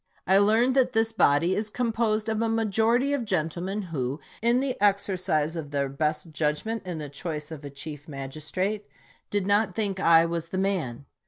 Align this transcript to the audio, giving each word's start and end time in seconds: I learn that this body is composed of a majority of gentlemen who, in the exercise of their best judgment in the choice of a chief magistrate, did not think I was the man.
I 0.25 0.39
learn 0.39 0.73
that 0.73 0.93
this 0.93 1.11
body 1.13 1.53
is 1.55 1.69
composed 1.69 2.27
of 2.27 2.41
a 2.41 2.49
majority 2.49 3.13
of 3.13 3.23
gentlemen 3.23 3.83
who, 3.93 4.19
in 4.41 4.59
the 4.59 4.75
exercise 4.81 5.55
of 5.55 5.69
their 5.69 5.89
best 5.89 6.31
judgment 6.31 6.87
in 6.87 6.97
the 6.97 7.07
choice 7.07 7.51
of 7.51 7.63
a 7.63 7.69
chief 7.69 8.07
magistrate, 8.07 8.87
did 9.29 9.45
not 9.45 9.75
think 9.75 9.99
I 9.99 10.25
was 10.25 10.49
the 10.49 10.57
man. 10.57 11.05